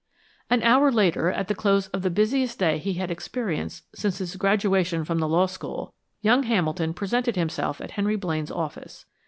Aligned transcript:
An 0.49 0.63
hour 0.63 0.91
later, 0.91 1.31
at 1.31 1.47
the 1.47 1.53
close 1.53 1.85
of 1.89 2.01
the 2.01 2.09
busiest 2.09 2.57
day 2.57 2.79
he 2.79 2.93
had 2.95 3.11
experienced 3.11 3.83
since 3.93 4.17
his 4.17 4.35
graduation 4.35 5.05
from 5.05 5.19
the 5.19 5.27
law 5.27 5.45
school, 5.45 5.93
young 6.21 6.41
Hamilton 6.41 6.91
presented 6.95 7.35
himself 7.35 7.79
at 7.79 7.91
Henry 7.91 8.15
Blaine's 8.15 8.49
office. 8.49 9.05